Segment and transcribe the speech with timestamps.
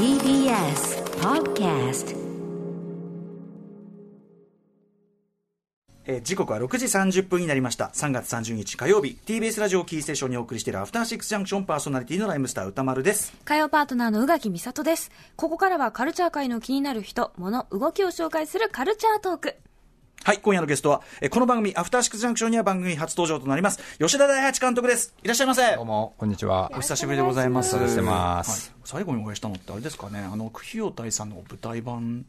[0.00, 2.16] TBS Podcast
[6.06, 15.10] えー時刻は6時30分になりました3月30日火曜日 TBS ラジオキーステーションにお送りしているアフターシックスジャンクションパーソナリティのライムスター歌丸です火曜パートナーの宇垣美里です。
[15.36, 19.56] ここからはカルチャー界の気になる人、物、動きを紹介するカルチャートーク。
[20.22, 25.14] はい今夜のゲストは、えーこの番組アフターシックスジャンクションには番組初登場となります吉田大八監督です。
[25.22, 25.74] いらっしゃいませ。
[25.76, 26.70] どうも、こんにちは。
[26.76, 27.74] お久しぶりでございます。
[27.74, 28.70] お久しぶりしてます。
[28.70, 28.80] はい。
[28.84, 32.26] 最後にお会いしたのってあれですかね、あの、クヒオタイさんの舞台版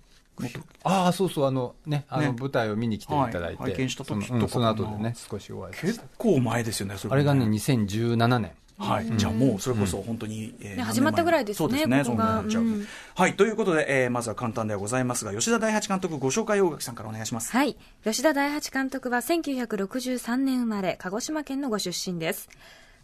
[0.83, 2.27] ああ、そうそう、あのね、あね。
[2.27, 3.71] の舞台を見に来ていただいて、はい。
[3.73, 4.75] 拝見した時そのうんとかかな。
[4.77, 6.05] その後でね、少しお会い結た。
[6.17, 7.13] 構前ですよね、それ。
[7.13, 8.51] あれがね、2017年。
[8.81, 17.51] はい、じゃあもうそれこそ本当に、えー始まったぐらいですねそうですね、ここがそんなになっちゃううんはい、ということで、えーまずは簡単ではございますが、吉田大八監督、ご紹介を大垣さんからお願いします。
[17.51, 17.77] はい。
[18.03, 22.49] 吉田大八監督は1963年生まれ、鹿児島県のご出身です。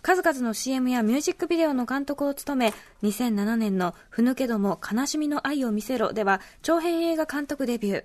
[0.02, 8.04] 数々の CM やミュージックビデオの監督を務め、2007年のふぬけども悲しみの愛を見せろでは、長編映画監督デビュー。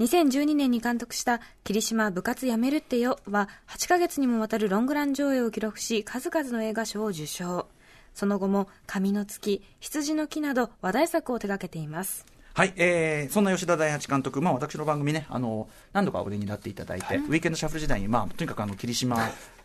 [0.00, 7.66] 2012年に監督した霧島部活やめるってよは8ヶ月にもわたるロングラン上映を記録し数々の映画賞を受賞。
[8.14, 12.24] その後も神の月、羊の木など話題作を手掛けています。
[12.54, 19.18] はい、えー、そんな吉田大八監督、まあ、私の番組ね、あの何度かお出になっていただいて、ウィーケンドシャッフル時代に、まあ、とにかくあの霧島、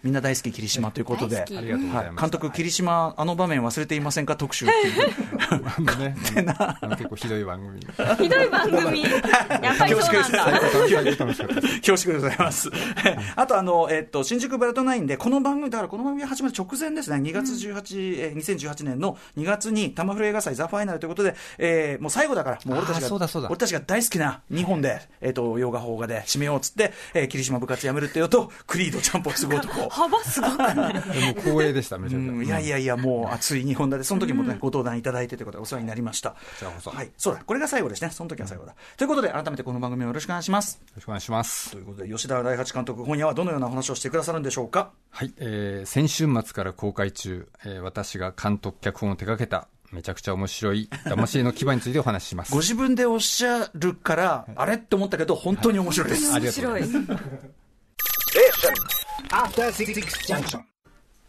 [0.05, 1.45] みんな大好き霧島ということで。
[1.49, 4.35] 監督、霧島、あの場面忘れていませんか？
[4.35, 5.15] 特集っていう。
[5.49, 6.15] あのね、
[6.95, 7.79] 結構ひどい番組。
[8.23, 9.01] ひどい番組。
[9.01, 9.07] や
[9.73, 10.61] っぱりそうなんだ。
[10.61, 12.69] 恐縮でございます。
[13.35, 29.89] あと、あの、えっと、新宿ブラッドナインで、この番組、だからこの番組が始まる直前ですね、2月18、えー2018年の2月に、タマフル映画祭ザ・ファイナルということで、えーもう最後だから、もう俺たちが、あーそうだそうだ俺たちが大好きな2本で、えっと、洋画邦画で締めようっつって、えー霧島部活やめるってよと、クリードちゃんぽんすごい男。
[29.95, 30.93] 幅すごくない？
[30.93, 31.05] でも
[31.41, 32.31] 光栄でした、めちゃくちゃ。
[32.31, 36.35] うんいやいやいや、もう熱い日本だで、その時もね、ご登壇いただいてということでお世話になりました。
[36.59, 38.09] ちらこそはい、そうだ、これが最後ですね。
[38.11, 38.75] その時は最後だ。
[38.97, 40.79] ということで、改めてこの番組をよろしくお願いします。
[40.81, 41.77] よろしくお願いしますと。
[41.77, 44.91] いうことで、吉田大八監督、今夜はどのようなお話をしてくださるんでしょうか？
[45.11, 52.59] はい、えー先週末から公開中、えー私が監督、脚本を手掛けた、めちゃくちゃ面白い、騙し絵の牙についてお話ししますご。
[52.59, 54.75] 自分でおっしゃるから、あれ？
[54.75, 56.33] って思ったけど、本当に面白いです。
[56.33, 57.25] ありがとうございます。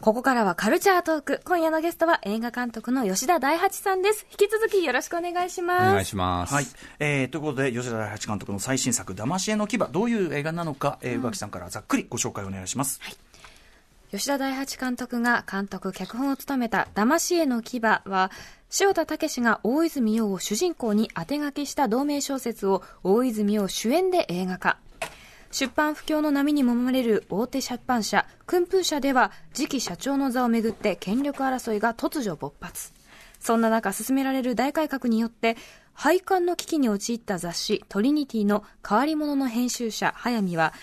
[0.01, 1.41] ここからはカルチャートーク。
[1.45, 4.25] 今夜のゲストは映画監督の吉田大八さんです。
[4.31, 5.93] 引き続きよろしくお願いしおます。
[5.93, 6.53] 願いします。
[6.53, 6.65] はい、
[6.99, 12.99] えーということで、吉田大八監督の最新作、騙し絵の牙、どういう映画なのか、えー、宇垣さんからざっくりご紹介お願いします。
[14.11, 18.31] 吉田大八監督が監督、脚本を務めた騙し絵の牙は、
[18.79, 24.77] 塩田武が大泉洋を主人公に当て書きした同名小説を大泉洋主演で映画化。
[25.57, 32.93] 出版不況の波に揉まれる大手出版社、訓風社では次期社長の座をめぐって権力争いが突如勃発。
[33.39, 35.57] そんな中進められる大改革によって、
[35.95, 40.75] 廃刊の危機に陥った雑誌トリニティの変わり者の編集者、早見は、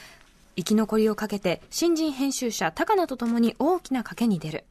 [0.56, 4.64] 生き残りをかけて新人編集者高野と共に大きな賭けに出る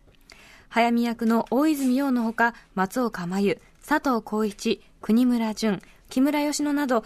[0.67, 7.03] 早見役の大泉洋のほか松岡真優佐藤浩市国村淳木村佳乃など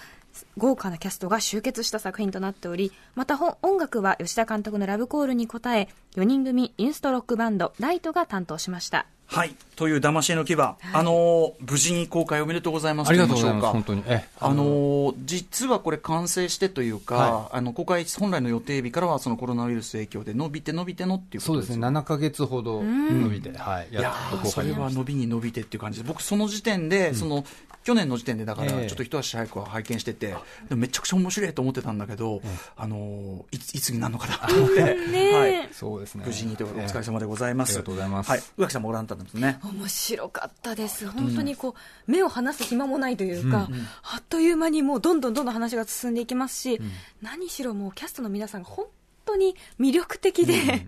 [0.58, 9.08] 豪華なキャストが集結した作品となっておりまた本音楽は吉田監督のラブコールに応え4人組インストロックバンドライトが担当しました。
[9.30, 13.09] はい、という騙し絵の牙、あのー無事に公開おめでとうございます。
[13.09, 14.03] ありがとうございます、言本当に。
[14.08, 21.75] え、あのー実はこれ、完成してというか、はあの公開本来の予定日からはそのコロナウイルス影響で伸びて伸びてのっていうことですね。
[21.75, 24.16] そうですね、7ヶ月ほど伸びて、はい、いや
[24.46, 27.44] それは伸びに伸びてっていう感じで、僕、その時点で、その
[27.88, 28.88] 去年の時点で、だから、ええ。
[28.90, 30.36] ちょっと一足早くは拝見してて、
[30.68, 32.42] でもめちゃくちゃ面白いと思ってたんだけど、
[32.75, 36.25] あのーいついつになるのかなと思って、はい、そうですね。
[36.28, 37.70] 無事にということで、お疲れえ様でございます。
[37.70, 38.30] ありがとうございます。
[38.30, 39.59] はい、宇垣さんもご覧になったんですね。
[39.64, 41.08] 面白かったです。
[41.08, 41.75] 本当にこ
[42.08, 43.70] う、目を離す暇もないというか、
[44.04, 46.81] あっという間にもうどんどんどんどん話が進んでいきますし、
[47.22, 48.88] 何しろもうキャストの皆さんが本
[49.25, 50.86] 当に魅力的で、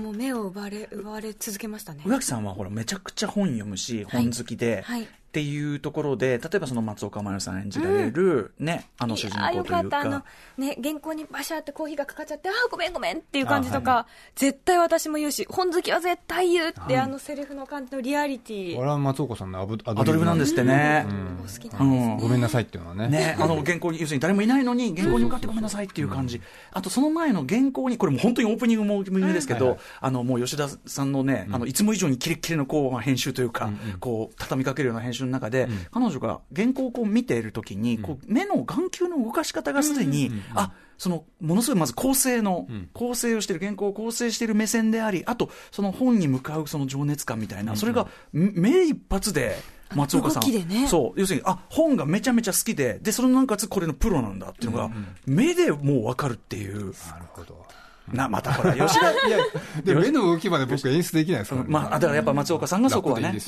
[0.00, 2.02] もう目を奪われ奪われ続けましたね。
[2.04, 9.70] 宇垣さんはほらめちゃくちゃ本読むし、本好きで、はいっていうところで例えばその松岡茉優さん演じられる、ねあの主人公というか。
[9.82, 10.00] かった。
[10.00, 10.24] あの、
[10.56, 18.76] ね、原稿にバシャってコーヒーがかかっちゃってあーごめんごめんっていう感じとか、絶対私も言うし本好きは絶対言うって、あのセリフの感じのリアリティ。
[18.76, 21.06] これは松岡さんのアブアアドリブなんですってね。
[21.40, 22.18] お好きなうんですね、ん。
[22.18, 23.08] ごめんなさいっていうのはね。
[23.08, 26.40] ね、あの原稿に、要するに誰もいないのに、原稿に向かってごめんなさいっていう感じ、
[26.72, 33.70] あとその前の原稿に、これもう本当にオープニングもですけど、はいはいあのもう吉田さんのね、あのいつも以上にキレッキレのこうまあ編集というか、
[34.00, 49.56] こう畳みかけるような編集中で、彼女が原稿をこう見ているときに、こう目の眼球の動かし方がすでに、あそのものすごいまず構成の、構成をしている、原稿を構成している目線であり、あと、その本に向かうその情熱感みたいな、それが目一発で、
[49.94, 51.20] 松岡さん、ね、そう。
[51.20, 54.90] 要するにあ本がめちゃめちゃ好きででそのなおかつこれのプロなんだっていうのが、
[55.24, 56.92] 目でもう分かるっていう。
[57.10, 57.64] なるほど
[58.12, 59.38] な、またほら、吉田、いや、
[59.84, 63.38] で目の動きまで僕演出できないですから、ね、まあ、だからやっぱ松岡さんがそこはね。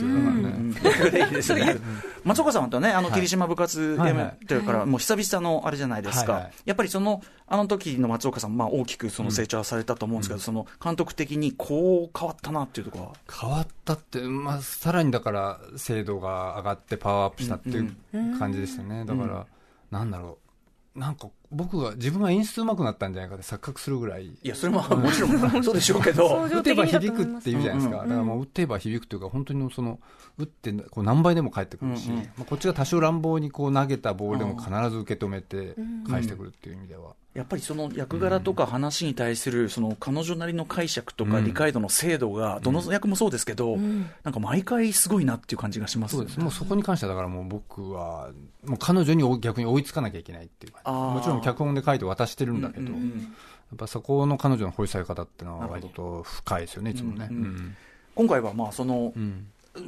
[2.25, 6.51] 松岡さんとね、あの、霧島部活やめてるから、もう久々のあれじゃないですか。
[6.65, 13.13] やっぱりその、あの時の松岡さん、まあ大きくその成長されたと思うんですけど、その監督的にこう変わったなっていうところは？
[13.41, 17.95] 変わったって、まあ、さらにだから、精度が上がってパワーアップしたっていう
[18.39, 19.05] 感じでしたね。
[19.07, 19.47] だから、
[19.91, 20.39] なんだろ
[20.95, 20.99] う。
[20.99, 24.27] なんか僕は自分が演出うまくなったんじゃないかって錯覚するぐらい。
[24.27, 26.47] いやそれも もちろんそうでしょうけど。
[26.51, 29.99] 打てば響くっていうじゃないですか、だからもう打てば響くというか本当にその
[30.39, 35.75] 打ってこう何倍でも返ってくるし、まあ、こっちが多少乱暴にこう投げたボールでも必ず受け止めて
[36.09, 46.41] 返してくるっていう意味では、やっぱりその役柄とか話に対するその彼女なりの解釈とか理解度の精度がどの役もそうですけど、なんか毎回すごいなっていう感じがします、そうです。
[46.41, 48.31] もうそこに関してはだからもう僕は
[48.65, 57.31] もう彼女に逆に追いつかなきゃいけないっていうもちろん脚本で書いて渡してるんだけど、やっぱそこの彼女の掘り下げ方っていうのは割と深いですよねいつもね、
[58.15, 59.13] 今回はまあその、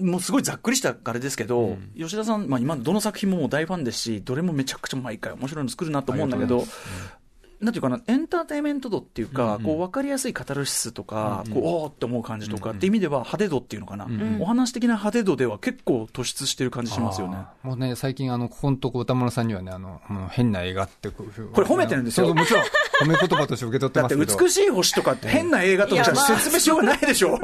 [0.00, 6.64] もうすごいざっくりしたあれですけど、うん、吉田さん、まあ、今、どの作品も大ファンですし、どれもめちゃくちゃ毎回面白いの作るなと思うんだけど、
[7.62, 14.08] なんていうかな、エンターテインメント度っていうか、こう分かりやすいカタルシスとか、こうおーって思う感じとかっていう意味では、派手度っていうのかな、
[14.40, 17.36] お話的な派手度では結構突出してる感じしますよね。
[17.62, 20.00] もうね、最近、あのここのとこ、歌丸さんにはね、あの
[20.30, 22.34] 変な映画ってこれ、褒めてるんですよ。
[22.34, 24.26] もちろん褒め言葉として受け取ってますけど。
[24.26, 27.38] だって美しい星とかって変な映画とか説明しようがないでしょ。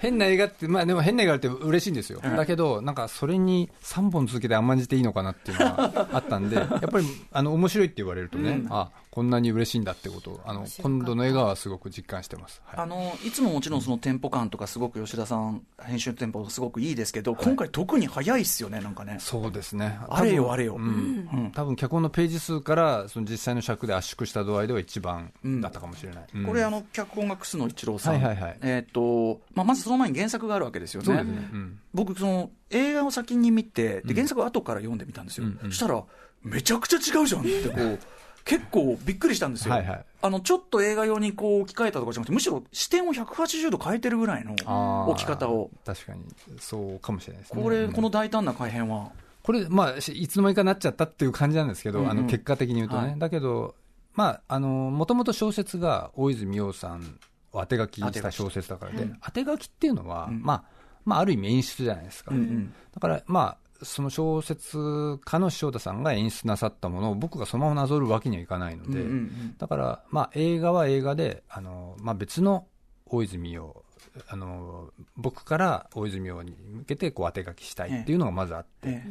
[0.00, 2.20] 変な映画って、まあでも変な映画って嬉しいんですよ。
[2.20, 19.16] だけど、なんかそれに3本続けて甘んじていいのかなっていうのがあったんで、やっぱりあの面白いって言われるとね、うん、あこんなに嬉しいんだってことをあの今度の映画はすごく実感してます、はい、あのいつももちろんそのテンポ感とかすごく吉田さん編集テンポすごくいいですけど、はい、今回特に早いですよねなんかね。
[19.18, 19.98] そうですね。
[20.08, 31.48] あれよあれよ、うん、うん、多分脚本のページ数からその実際の尺で圧縮した度合いでは一番だったかもしれない、うん、これあの脚本が楠野一郎さん、はいはいはい、えっ、ー、とまあ、まずその前に原作があるわけですよね、ね、
[31.92, 36.04] 僕その映画を先に見てで原作を後から読んでみたんですよ、そしたら
[36.44, 37.98] めちゃくちゃ違うじゃんってこう
[38.44, 39.74] 結構びっくりしたんですよ。
[39.74, 45.70] はいはい、あの、ちょっと映画用にこう置き換えたとかじゃなくて、むしろ視点を180度変えてるぐらいの置き方を。
[45.84, 46.22] 確かに、
[46.58, 47.62] そうかもしれないですね。
[47.62, 49.10] これ、この大胆な改変は。
[49.42, 53.10] これ、まあ、いつの間にかなっちゃったっていう感じなんですけど、うんうん、あの、結果的に言うとね。
[53.10, 53.74] はい、だけど、
[54.14, 57.18] まあ、あの、もともと小説が大泉洋さん
[57.52, 60.64] を当て書きした小説だからで、当て書きっていうのは、うん、まあ、
[61.04, 62.34] まあ、ある意味演出じゃないですか。
[62.34, 64.78] うんうん、だから、まあ、その小説
[65.24, 72.66] 家の塩田さんが演出なさったものを僕がそのままなぞるわけにはいかないので、うんうんうん、だから、まあ、映画は映画であの、まあ、別の
[73.06, 73.84] 大泉洋
[74.28, 79.04] あの僕から大泉洋に向けてこう当て書きしたいっていうのがまずあって、え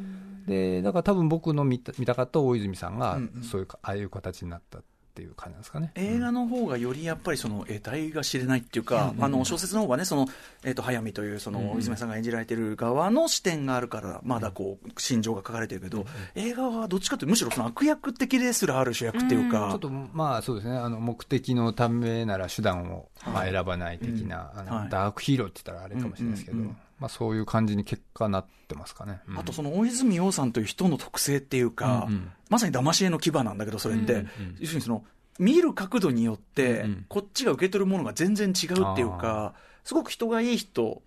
[0.47, 4.83] え、でだから多分僕の見た見たかった大泉さんがそういう、うんうん、ああいう形になったっ
[5.17, 5.91] ていう感じですかね。
[5.95, 10.27] 映画の方がよりやっぱりその得体が知れないっていうか、うん、あの小説の方がねその、
[10.63, 16.05] えー、と早見というその泉さんが演じられてる側の視点があるからまだこう心情が書かれてるけど、うん、
[16.35, 20.77] 映画はどっちかというとむしろその悪役的ですらある主役っていうか、ちょっとまあそうですね。
[20.77, 26.57] あの目的のためなら手段を、まあ、選ばない的な、あのダークヒーローって言ったらあれかもしれないですけど。
[26.99, 34.27] まあ、そういう感じに結果なってますかね、うん、あとその大泉洋さんという人の特性っていうか、うんうん、まさに騙し絵の牙なんだけど、それって、うんうん、
[34.59, 35.03] 要するにその
[35.39, 41.01] 見る角度によって、こっちが受け取るものが全然違うっていうか、すごく人がいい人、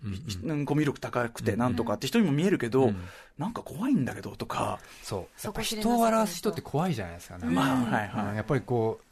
[0.45, 3.03] うん、コミュ力高くてなんとかって人にも見えるけど、うん、
[3.37, 7.45] なんか怖いんだけどとか、そう、やっぱ人を笑わす人って怖いじゃないですかね。
[7.47, 8.35] まあ、はいはい。
[8.37, 9.05] やっぱりこう、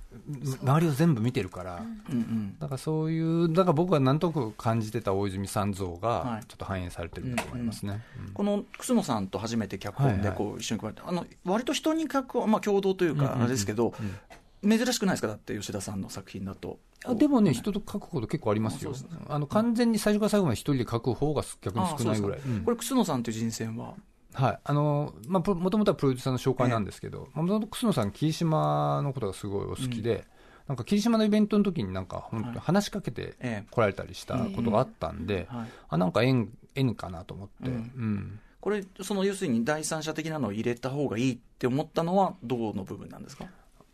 [0.63, 8.01] 周りを全部見てるから、うんうん、だからそういう、だから僕はなんとなく感じてた大泉さん像が、ちょっと反映されてるんだと思いますね、
[8.33, 13.93] この楠野さんと初めて脚本でこう一緒に加えて、あの割と人に脚本、まあ、共同というか、あれですけど、
[14.63, 16.79] 珍しくないですか、だって吉田さんの作品だと。
[17.05, 18.93] あでもね、人と書くこと結構ありますよ、
[19.29, 22.39] あの完全に最初から最後まで一人で書く方が逆に少ないぐらい。
[22.65, 23.93] これ、楠野さんという人選は
[24.33, 24.59] はい。
[24.63, 30.23] あのまあ、もともとはプロデューサーの紹介なんですけど、もともと楠野さん、霧島のことがすごいお好きで、うん、
[30.67, 33.35] なんか霧島のイベントの時になんか本当に話しかけて
[33.71, 35.47] 来られたりしたことがあったんで、
[35.89, 37.69] あなんか縁縁かなと思って。
[37.69, 38.39] うん、うん。
[38.61, 43.45] これ、その要するに第三者的なのを入れた方がいいって思ったのは、どうの部分なんですか？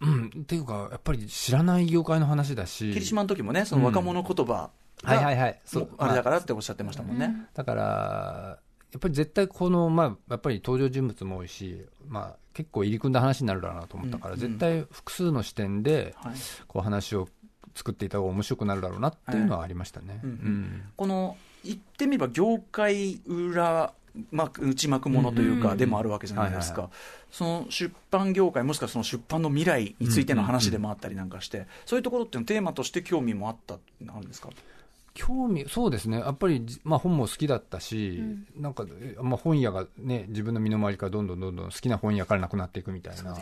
[0.02, 4.72] うん、っていうか、やっぱり知らない業界の話だし、霧島の時もね、その若者言葉、
[5.04, 5.90] はいはいはい、そう。
[6.00, 7.48] あれだからっておっしゃってましたもんね。
[7.54, 8.60] だから
[8.96, 16.34] やっぱり絶対この、まあ、やっぱり登場人物も多いし、まあ、結構入り組んだ話になるだろうなと思ったから、うん絶対複数の視点ではい。
[16.68, 17.28] こう話を
[17.76, 20.22] 作っていた方が面白くなるだろうなっていうのはありましたね。
[20.24, 20.82] うんうん。
[20.96, 21.36] この
[21.66, 23.92] 言ってみれば業界裏
[24.32, 26.90] 幕内幕ものといううんかでもあるわけじゃないですはいか、
[27.32, 34.48] その出版業界もしくはその出版の未来についての話でもあったりなんかして、そういうところっていうのはテーマとして興味もあったなんですか？
[35.16, 36.20] 興味そうですね。
[36.20, 38.22] やっぱり、じまあ、本も好きだったし、
[38.58, 43.34] なんか、えまあ、本屋が、ね、自分の身の回りからどんどんどんどん好きな本屋からなくなっていくみたいな。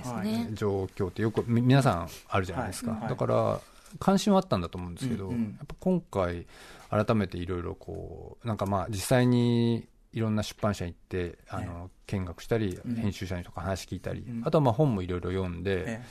[0.54, 3.00] 状況ってよくみ皆さんあるじゃないですか、はい。
[3.02, 3.60] はいだから
[4.00, 5.42] 関心はあったんだと思うんですけど、うんうん。
[5.42, 6.46] やっぱ今回
[6.90, 12.96] 改めていろいろこうなんかまあ実際にいろんな出版社に行ってあの、見学したりうん。
[12.96, 14.42] 編集者にとか話聞いたり、うん。
[14.46, 16.02] あとはまあ本もいろいろ読んで、え。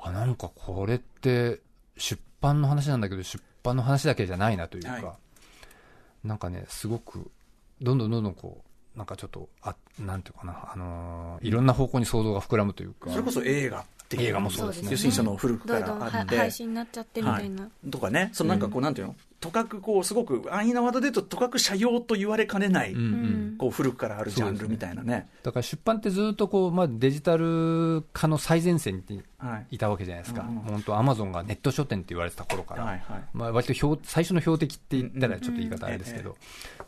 [0.00, 1.60] あなんかこれって
[1.96, 5.04] 出版の話なんだけど出版の話だけじゃないなというか、はい。
[6.24, 7.30] なんかねすごく
[7.80, 8.62] どんどんどんどんこ
[8.94, 14.28] うなんかちょっとあなんていうかな、あのーいろんな方向に想像が膨らむというかそれこそ映画っていう。
[14.28, 14.88] 映画もそうですね。
[14.90, 16.36] 要するにその古くからあって。
[16.36, 17.68] 配信になっちゃってみたいな。
[17.90, 23.54] とかね、そのなんかこう、なんていうの、とかくこう、すごく安易なワードで言うと、とかく社用と言われかねない、うんうん。
[23.58, 25.28] こう古くからあるジャンルみたいなね。
[25.42, 29.74] だから出版ってずっとこう、まあ、デジタル化の最前線にはい。
[29.74, 33.22] いたわけじゃないですか、本当、アマゾンがネット書店って言われてた頃から、はいはい。
[33.34, 36.36] まあ、割と標最初の標的って言ったらちょっと言い方あれですけど、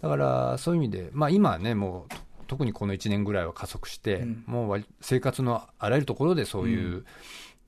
[0.01, 4.45] だからそういう意味で、まあ、今はね、もうと特にこの1年ぐらいは加速して、うん。
[4.47, 7.05] もう割生活のあらゆるところでそういうう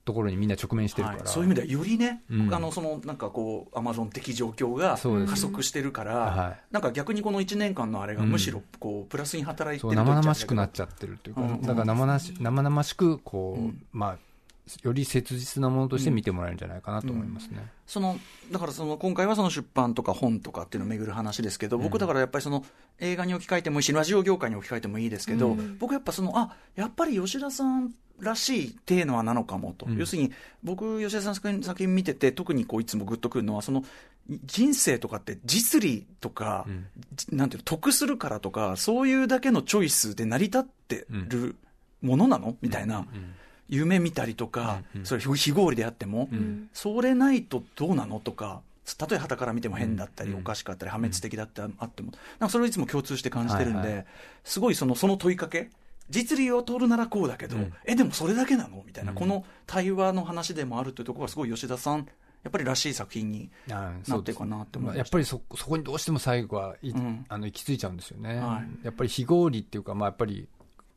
[0.06, 1.28] ところにみんな直面してるから、はい。
[1.28, 2.54] そういう意味ではよりね、うん。
[2.54, 4.96] あのそのなんかこうアマゾン的状況が
[5.26, 6.60] 加速してるから、はい。
[6.70, 11.62] なんか逆にこの1年間のあれがむしろこうプラスに働いてると言っちゃ生々しくなっうちゃってるというか、うんうん。
[11.62, 13.82] だから生々し生々しくこう、うん。
[13.92, 14.18] まあ、
[14.82, 17.70] より切実なものとして見てもらえるんじゃないかなと思いますね。
[17.86, 18.18] その
[18.50, 22.64] だからその今回はその出版とか本とかっていうのを巡る話ですけど、僕だからやっぱりその
[22.98, 25.78] 映画に置き換えてもいいしラジオ業界に置き換えてもいいですけど、うん。
[25.78, 29.96] 僕やっぱそのあやっぱり吉田さんらしいテーマなのかもと、うん。
[29.98, 30.32] 要するに
[30.64, 33.84] 僕吉田さんの作品見てて特にこういつもグッとくるのはその
[34.46, 36.86] 人生とかって実利とか、うん。
[37.14, 41.54] じなんていうの得するからとかそういうだけのチョイスで成り立ってる
[42.02, 42.56] ものなの？
[42.60, 43.06] みたいな、うん
[43.68, 46.68] 夢見たりとか、それ非合理であっても、うん。
[46.72, 48.60] それないとどうなのとか、
[48.98, 50.38] たとえ旗から見ても変だったり、うん。
[50.38, 54.06] おかしかったり、破滅的だってあっても、なんかそれをいつも共通して感じてるんで、
[54.44, 55.70] すごいそのその問いかけ、
[56.08, 57.72] 実利を取るならこうだけど、うん。
[57.84, 58.84] え、でもそれだけなの？
[58.86, 59.18] みたいな、うん。
[59.18, 62.06] この対話の話でもあるというところが、すごい吉田さん、
[62.44, 67.26] やっぱりらしい作品になってるかなって思いやっぱりそそこにどうしても最後はい、うん。
[67.28, 68.84] あの行き着いちゃうんですよね、はい。
[68.84, 70.46] やっぱり非合理っていうか、まあ、やっぱり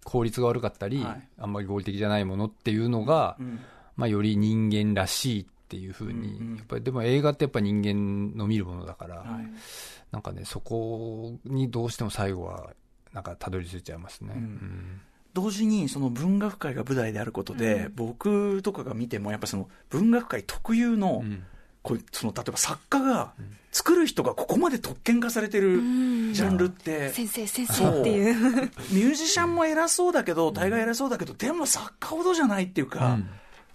[0.03, 1.27] 効率が悪かったり、はい。
[1.37, 3.59] あんまり合理的じゃないものっていうのが、うん。
[3.95, 9.49] まあ、より人間らしいっていうふうに、うんうんやっぱりでも映画ってやっぱり人間の見るものだから、はい。
[10.11, 12.71] なんかねそこにどうしても最後は
[13.13, 14.33] なんかたどり着いちゃいますね。
[14.35, 14.41] うん。
[14.41, 15.01] うん。
[15.33, 17.93] 同時にその文学界が舞台であることで、うん。
[17.95, 21.43] 僕とかが見てもやっぱその文学界特有の、うん
[21.81, 23.33] こうその例えば作家が、
[23.71, 26.33] 作る人がここまで特権化されてるうん。
[26.33, 28.36] ジャンルって、先生先生っていう。
[28.91, 33.29] ミュージシャンも偉そうだけど大概偉そうだけどでも作家ほどじゃないっていうか、うん。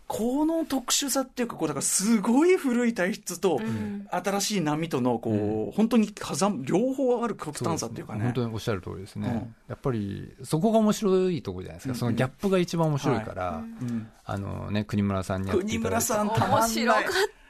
[0.06, 4.06] この特殊さっていうかこうだからすごい古い体質と、ん。
[4.10, 8.24] 新しい波とのこう、本当に火山両方ある極端さっていうかね。
[8.24, 9.54] 本当におっしゃる通りですね、うん。
[9.68, 11.98] やっぱりそこが面白いところじゃないですか、うん。
[11.98, 14.08] そのギャップが一番面白いから、うん。
[14.24, 17.43] あのね、国村さんにやって国いただいて村さんたまんない面白かった。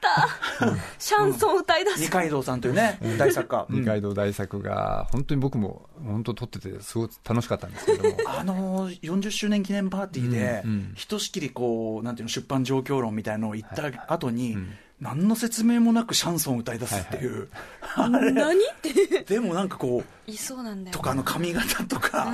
[0.99, 2.01] シャンソン歌い出す。
[2.01, 8.17] 二階堂さんというね大作家、二階堂大作が、本当に僕も本当撮ってて、すごく楽しかったんですけれども。
[8.29, 10.91] あのー40周年記念パーティーで、うんうん。
[10.95, 14.69] ひとしきりこう、なんていうの、出版状況論みたいのを言った後に、うん
[15.01, 17.49] 何の説明もなくシャンソンを歌い出すっていう、
[17.97, 19.23] 何って。
[19.23, 20.93] でもなんかこう、いそうなんだよ。
[20.95, 22.33] とかあの髪型とか、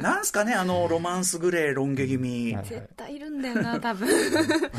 [0.00, 4.08] なんすかね、あのロマンスグレー、ロン毛気味、はい絶対いるんだよな、多分。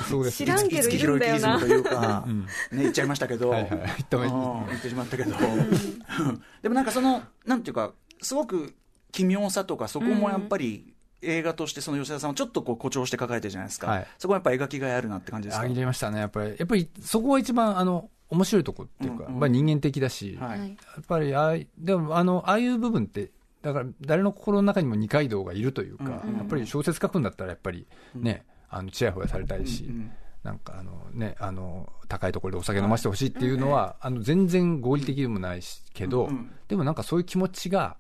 [0.10, 0.38] そうです。
[0.38, 2.42] 知らんけど五木ひろゆきイズムというか、うん。
[2.42, 5.36] ね、言っちゃいましたけど、はいはい言ってしまったけど、
[6.62, 8.74] でもなんかその、なんていうか、すごく
[9.12, 14.08] 奇妙さとか、そこもやっぱり、映画としてその吉田さんはちょっとこう誇張して書かれてるじゃないですか、はい。
[14.18, 15.64] そこはやっぱ描きがいあるなって感じですか？
[15.64, 19.40] あ入れましたね、やっぱり、やっぱりそこが一番あの面白いとこっていうか、うんうん。
[19.40, 20.60] まあ、人間的だし、ははい。
[20.60, 20.70] い。
[20.70, 30.12] やっぱりああいでもあのああいう部分って、だから誰の心の中にも二階堂がいるというか、うんやっぱり小説書くんだったら、やっぱりね、あのちやほやされたいし、うんうん
[30.42, 36.52] なんかあの、ね、あの高いところでお酒飲ませてほしいっていうのは、あの全然合理的でもないしけど、うんうん。
[36.70, 37.98] でもなんかそういう気持ちが、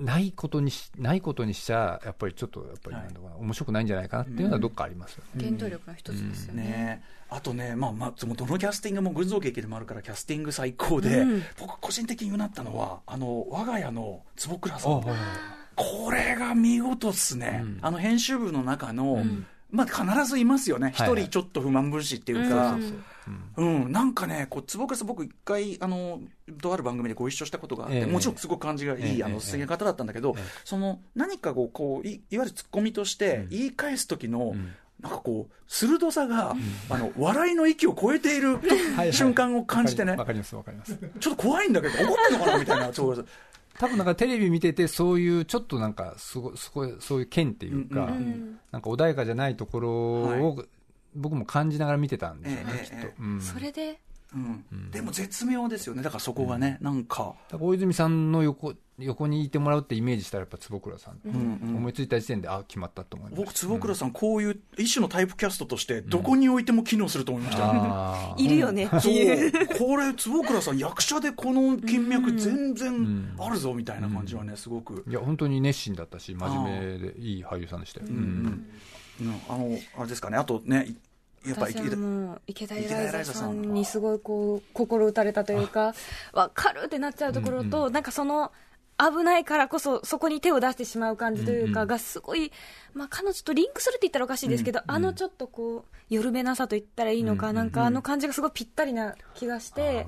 [0.00, 5.44] ないことにしないことにしちゃやっぱりちょっとやっぱりなんだろうな、面白くないんじゃないかなっていうのはどっかありますよね。
[5.44, 6.62] 原動力の一つですよね。
[6.62, 7.02] ね。
[7.28, 11.42] あとね、まあまあ、そのどのキャスティングも群像劇でもあるからキャスティング最高で、うん。
[11.58, 15.02] 僕個人的にうなったのはあの我が家の坪倉さん。
[15.76, 17.78] これが見事っすね、うん。
[17.80, 20.92] あの編集部の中の、んまあ必ずいますよね。
[20.94, 21.22] 一、はいはい。
[21.22, 22.78] 人ちょっと不満分子っていうか、
[23.56, 23.92] うん。
[23.92, 26.20] なんかね、こう坪倉さん、僕、一回あの、
[26.60, 28.06] とある番組でご一緒したことがあって、ええ。
[28.06, 29.24] もちろんすごく感じがいい、ええ。
[29.24, 30.44] あの素敵な方だったんだけど、ええ。
[30.64, 33.48] その何かこうこうい、いわゆるツッコミとしてうん。
[33.48, 34.72] 言い返す時の、うん。
[35.02, 36.54] なんかこう、鋭さが、
[36.90, 38.58] あの笑いの域を超えている
[38.96, 40.98] はい瞬間を感じてね、わかりますわかります。
[41.20, 43.26] ちょっと怖いんだけど、怒ってんのかなみたいな、 そう
[43.80, 48.58] 多分なんかテレビ見ててそういうちょっとなんかすごすごいそういう剣っていうか、うんうんうん。
[48.70, 50.64] なんか穏やかじゃないところを、
[51.14, 52.84] 僕も感じながら見てたんですよね、ええ。
[52.84, 53.40] きっと、ええうん。
[53.40, 53.98] それで、
[54.34, 54.64] うん。
[54.70, 54.90] うん。
[54.90, 61.76] でも絶妙ですよね、だからそこがね、なんか、だから大泉さんの横横にいてもらうってイメージしたらやっぱ坪倉さん、うんうん。
[61.76, 67.80] 思いついた時点であ決まったと思いました僕、坪倉さん、こういう一種のタイプキャストとして、どこに置いても機能すると思いましたよね。
[67.82, 68.42] あー。
[68.42, 68.86] いるよね。
[68.86, 69.12] ってそう。
[69.12, 69.78] いう。
[69.78, 73.36] これ坪倉さん役者でこの金脈全然ん。
[73.38, 78.16] あるぞみたいな感じはねすごく、いや本当に熱心だったし真面目でいい俳優さんでしたよ、うん
[79.20, 79.40] うん。
[79.48, 80.36] あのあれですかね。
[80.36, 80.94] あとね
[81.46, 85.94] やっぱり私はもう池田エ池田エラライザさんにすごいこう心打たれたというか
[86.34, 88.52] 分かるってなっちゃうところと、なんかその
[89.00, 92.52] 危ないからこそそこに手を出してしまう感じというかがすごい、
[92.92, 100.06] まあ、彼女とリンクするって言ったらおかしいですけど、あのちょっとこう夜べなさと言ったらいいのか、うんなんかあの感じがすごいぴったりな気がしあて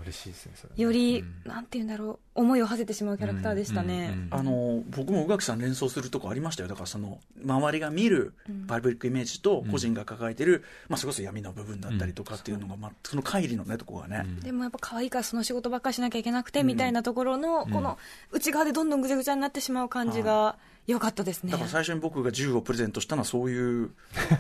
[0.76, 1.50] より、うん。
[1.50, 3.94] なんて言うんだろう思いを馳せてしまうキャラクターでしたね。
[3.94, 6.68] うんうんうんあの僕も宇垣さん連想するとこありましたよ。
[6.68, 8.32] だからその周りが見る
[8.66, 17.98] パブリックイメージと個人が抱えてる、まあ、それこそ闇の部分だったりとかっていうのが、まあ、その乖離のねとこがね、でもやっぱ可愛いからその仕事ばっかりしなきゃいけなくてみたいなところの、この
[18.30, 21.52] 内側でどんどんぐちゃぐちゃになってしまう感じが良かったですね。
[21.52, 23.90] だから最初に僕が銃をプレゼントしたのはそういう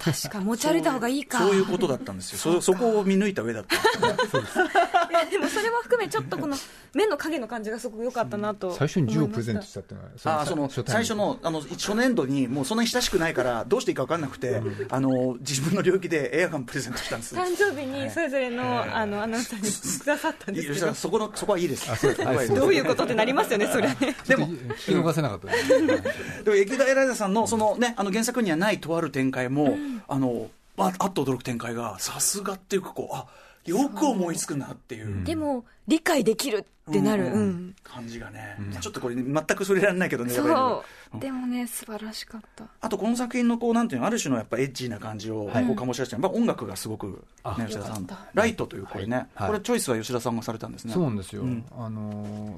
[0.02, 1.38] 確か持ち歩いた方がいいか。
[1.38, 2.38] そういうことだったんですよ。
[2.38, 3.76] そ そこを見抜いた上だった
[4.12, 4.36] んです
[5.30, 6.56] でもそれも含めちょっとこの
[6.94, 17.34] 目の影の感じがすごく良かったなと最初に銃をプレゼントしたっていうのはあーその最初のあの初年度にもうそんなに親しくないからどうしていいか分かんなくて、あの自分の領域でエアガンプレゼントしたんです。
[17.34, 20.94] 誕生日にそれぞれの,、あのアナウンサーにくださったんですけど。
[20.94, 21.86] そこのそこはいいです。
[21.96, 22.36] そうそこはい。
[22.36, 22.54] いです。
[22.54, 24.16] どういうことってなりますよねそれはね。
[24.26, 26.02] でも聞き逃せなかったですね。
[26.44, 29.76] でも池田エライザさんのその、ね、あの原作にはないとある展開も、
[30.08, 33.26] あのああっと驚く展開がさすがっていうかこうあ
[33.64, 35.24] よく思いつくなっていう。
[35.24, 41.18] でも理解できるってなる、うんうん感じがね、ちょっとこれ、ね、全くそれられないけどねそう。
[41.20, 42.64] でもね素晴らしかった。
[42.80, 49.48] あとこの作品のこうなんていうのある種のやっぱエッジーな感じをこう醸し出してる、やっぱ音楽がすごく、あね、吉田さんライトというこれね、はい。
[49.48, 50.94] これチョイスは吉田さんがされたんですね。
[50.94, 51.64] そうなんですよ、うん。
[51.76, 52.56] あのー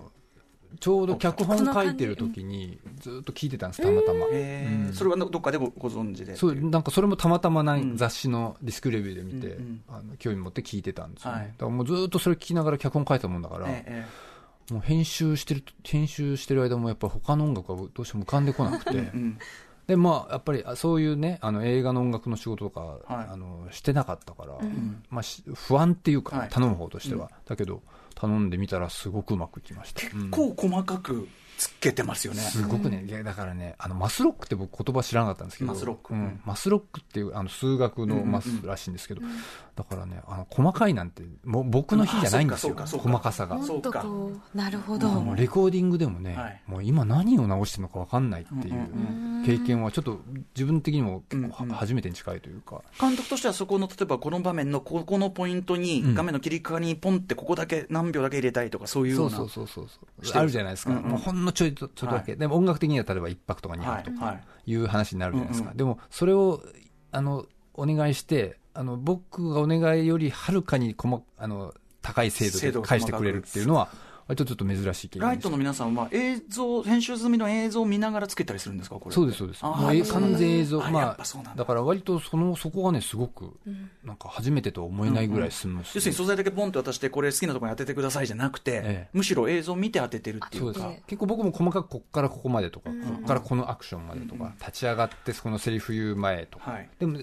[0.81, 4.87] ちょうど脚本書いてる時にずっと聞いてたんですたまたま、へー。
[4.89, 4.93] うん。
[4.93, 7.97] それはどっかでごご存知でそうなんかそれもたまたまなうん。
[7.97, 9.83] 雑誌のディスクレビューで見て、うんうん。
[9.89, 11.47] あの興味持って聞いてたんですよね、はい。
[11.49, 14.35] だからもうずっとそれ聞きながら脚本書いたもんだから、ええ
[14.71, 19.13] もう編集してる編集してる間もやっぱ他の音楽がどうしても浮かんでこなくて、
[19.87, 23.27] でまあやっぱりあそういうねあの映画の音楽の仕事とか、はい。
[23.31, 26.49] あのしてなかったから、んまあ、し不安っていうか、はい。
[26.49, 27.83] 頼む方としては、だけど
[28.15, 30.01] 頼んでみたらすごくうまくいきました。
[30.01, 30.31] 結うん。
[30.31, 36.15] 構細かくつけてますよね、すごくね、いやだからね、あのマスロックって僕、言葉知らなかったんですけど、マスロック。
[36.15, 36.41] うん。
[36.45, 39.23] マスロックっていうあの数学のマスらしいんですけど、
[39.77, 43.59] だからね、あの細かいなんて、もう僕の日じゃないんですよ、あそうかそうか細かさが。
[44.55, 46.63] なるほど、もうレコーディングでもね、はい。
[46.67, 50.21] もう今何を直してるのか分かんないっていううん経験はちょっと
[50.57, 56.15] 自分的にも結構初めてに近いというか、監督としてはそこの例えばこの場面のここのポイントに、うん。
[56.15, 61.11] 画面の切り替わりにポンってここだけ何秒だけ入れたいとかそういうよううそうそうそうそうしてるあるじゃないですか、うんうん。
[61.11, 64.29] もうほんのちょいとちょっとだけ、でも音楽的には例えば1拍とか2は拍とかい。
[64.29, 64.71] はい。
[64.71, 65.77] いう話になるじゃないですか、うんうん。
[65.77, 66.63] でもそれを
[67.13, 73.89] あのお願いしてあの僕がお願いよりはるかに細あの高い精度で返してくれるっていうのは
[74.27, 79.15] 割とちょっと珍しいライトの皆さんは映像編集済みの映像を見ながらつけたりするんですかこれ。
[79.15, 79.63] そうですそうです。
[79.65, 80.81] もう完全映像。
[80.81, 81.65] まあだ。
[81.65, 83.53] から割とそのそこがねすごく
[84.03, 89.09] なんか初めてとは思えないぐらいスムーズ要するに素材だけポンって渡してこれ好きなところに当ててくださいじゃなくて、ええ。
[89.13, 96.89] むしろ映像を見て当ててるっていううです結構僕も細かくここからここまでとか、うんここからこのアクションまでとか、立ち上がってそのセリフ言う前とか、はい。
[96.99, 97.19] でも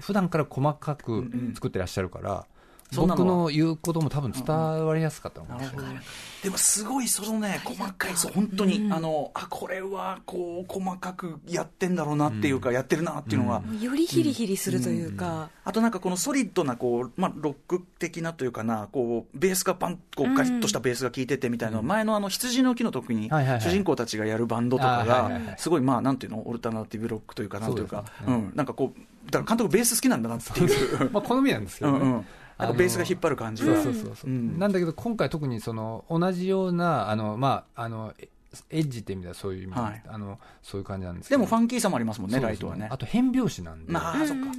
[0.00, 1.52] 普段から細かくん。
[1.54, 2.46] 作ってらっしゃるから、
[2.94, 5.96] 僕の言うことも多分伝わりやすかったのかもしれない。
[6.42, 27.82] でもすごいそのね細かいそう本当に、あのあこれはこう細かくやってんだろうなっていうか、やってるなっていうのが、よりヒリヒリするというか、あとなんかこのソリッドなこう、まあ、ロック的なというかなこうベースがパンこうガリッとしたベースが効いててみたいな、前のあの羊の木の時に主人公たちがやるバンドとかがいすごいまあなんていうのオルタナティブロックというかなんとい。
[27.82, 31.98] うかそうんなんかこうだから監督ベース好きなんだなっていうまあ、好みなんですけどね。
[31.98, 32.26] うんうん
[32.62, 33.64] なんかベースが引っ張る感じ。
[33.64, 34.58] がそうそうそうそう、うん。
[34.58, 38.28] なんだけど今回特にその同じようなあのまああのエ
[38.70, 40.02] エッジって意味ではそういう意味で、はい。
[40.06, 41.38] あのそういう感じなんですけど。
[41.38, 42.88] でもファンキーさもありますもんねライトはね。
[42.90, 43.92] あと変拍子なんで、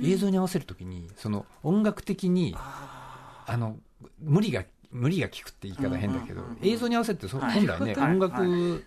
[0.04, 3.78] 映像に合わせるときにその音楽的にあの
[4.20, 6.48] 無理が無理が効くって言い方変だけど、うん。
[6.48, 7.54] うんうん映像に合わせるってそはい。
[7.54, 8.12] 本来ね、はい。
[8.12, 8.80] 音楽、は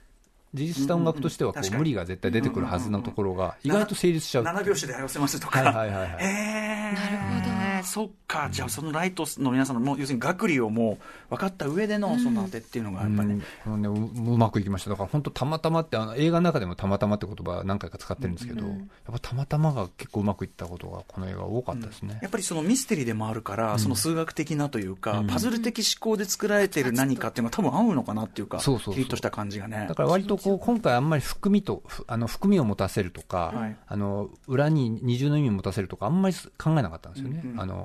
[0.55, 6.25] 自立した音楽としてはこう無理が絶対出てくるはずのところが意外と成立しちゃう7拍子で合わせますとか、はいはいはいはい。
[6.25, 7.56] えー、なるほど
[7.87, 8.49] そっか。
[8.51, 10.99] じゃあそのライトの皆さんのもう要するに学理をも
[11.31, 13.41] う分かった上でのその当てっていうのがやっぱりね、うん。
[13.65, 18.77] このね、ううまくいきました、だから本当、たまたまってあの、映画の中でもたまたまって言葉何回か使ってるんですけど、やっ
[19.13, 22.19] ぱたまたまが結構うまくいったことが、この映画、多かったですね。
[22.23, 29.05] やっぱりそのミステリーでもあるから、その数学的なというか、パズル的思考で作られている何かっていうのが多分合うのかなっていうか、そうそうそう。
[29.07, 29.87] とした感じがね。
[29.89, 29.95] だ。
[29.95, 33.77] から割とこう今回、あんまり含みと、ふあの含みを持たせるとか、はい。
[33.87, 37.61] あの裏に二重の意味を持たせるとか、あんまり考えなかったんですよね、うんうん。
[37.61, 37.76] あの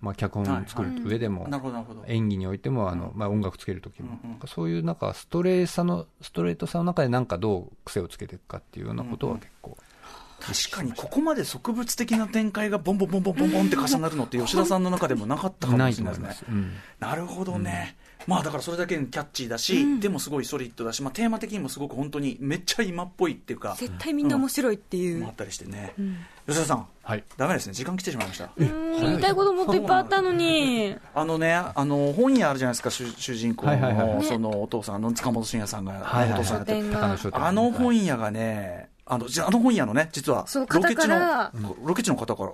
[0.00, 1.46] まあ、脚本を作る上でも。
[2.06, 9.76] 演技においてもあの、まあ、音楽つけるときも、うんうんそういうなんかストレーさのストレートさの中で、なんかどう癖をつけていくかっていうようなことは結構。
[10.40, 16.44] 確かにここまで植物的な展開がボンボンボンボンボンボンって重なるのって吉田さんの中でもなかったかもしれないですねと思います。。
[16.48, 17.96] うんなるほどね。
[18.26, 25.94] まあだからそれだけにキャッチーだし、でもすごいソリッドだし、まあテーマ的にもすごく本当にめっちゃ今っぽいっていうか、絶対みんな面白いっていう、もあったりしてね。
[26.46, 27.24] 吉田さん、はい。
[27.36, 27.72] ダメですね。
[27.72, 28.50] 時間来てしまいました。
[28.56, 30.96] うん言いたいこともっといっぱいあったのに。
[31.14, 34.24] あのね、あの本屋あるじゃないですか、主主人公はいはいはのい。
[34.24, 41.52] そのお父さんの塚本慎也さんが、はいはいお父さんやってあの本屋がね、あのじゃああの本屋のね、実はロケ地の方から
[41.84, 42.50] ロケ地の方から、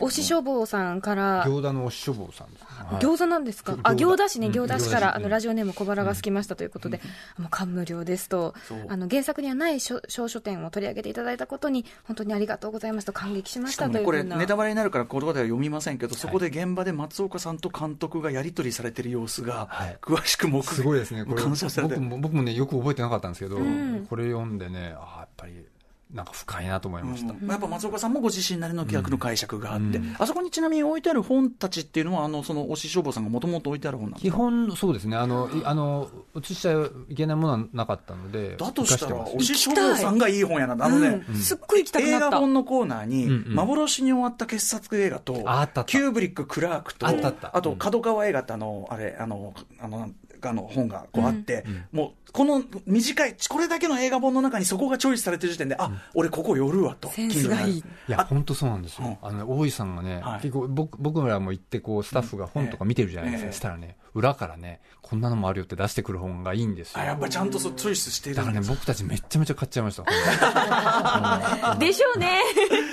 [0.00, 3.02] おし消防さんから餃子のおししょぼうさんですね、はい。
[3.02, 7.00] 餃子なんですか、餃あ餃子市ね、うん餃子市か餃子市らあのラジオネーム小腹が空きましたということで、
[7.38, 8.54] もう感無量ですと。
[8.88, 14.04] あの原作にはない小小書店を取り上げていただいたことに、本当にありがとうございますと感激しましたというふうな。
[14.04, 24.06] これネタバレになるから言葉では読みませんけど、そこで現場で松岡さんと監督がやり取りされてる様子がはい、詳しく目すごいですね、これ僕も僕もね、よく覚えてなかったんですけど、ん。
[24.08, 25.64] これ読んでね、あやっぱり
[26.12, 27.32] なんか深いなと思いました。
[27.32, 27.50] うん。
[27.50, 34.36] やっぱ松岡さんもご自身なりの企画の解釈があって、あそこにちなみに置いてある本たちっていうのは、あのその推し消防さんがもともと置いてある本なんですか？
[34.36, 41.34] 基本、そうですね、あの、いあの、映しちゃいけないものはなかったので、だとしたら、生かして推し消防さんがいい本やなんだ、あのね、うん。
[41.36, 42.30] すっごい行きたく映なった。
[42.30, 43.54] 画本のコーナーに、うんうん。
[43.54, 45.90] 幻に終わった傑作映画と、ああったあった。
[45.90, 47.62] キューブリック・クラークと、あったあった。
[47.62, 50.10] と角川映画ってあの、あれ、あの、あの、
[50.46, 57.08] あの本がこうあって、もう、この短い、これだけの映画本の中にそこがチョイスされてる時点で、あ、俺ここ寄るわと。
[57.10, 57.78] センスがいい。
[57.78, 59.18] いや、本当そうなんですよ。
[59.22, 63.46] あのね、大井さんがね、はい結構僕、僕らも行って、こう、スタッフが本とか見てるじゃないですか。
[63.46, 67.00] ええそしたらね、裏からね、こんなのもあるよって出してくる本がいいんですよ。
[67.00, 70.04] あやっぱちゃんとそうチョイスしてるだからね、僕たちめっちゃめちゃ買っちゃいました。
[71.78, 72.40] でしょうね。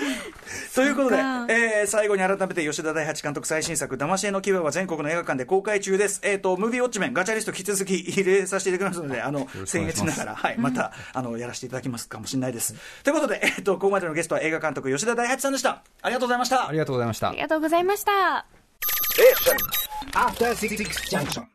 [0.75, 6.21] ということで、えー最後に改めて吉田大八監督最新作、騙し絵の牙は全国の映画館で公開中です。
[6.23, 12.75] えっ、と、ムービーウォッチメン、ガチャリスト引き続き入れさせていただきますので、あの、僭越ながら、はい、また、あの、やらせていただきますかもしれないです。
[13.03, 15.81] ということで、えっ、と、ここまでのゲストは映画監督、吉田大八さんでした。
[16.01, 16.71] ありがとうございましたあ。
[16.71, 17.37] りがとうございましたあり。
[17.41, 18.45] がとうございました。
[20.13, 20.75] After Six
[21.09, 21.45] Junction.